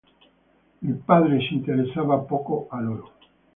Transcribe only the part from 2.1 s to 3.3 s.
poco a loro.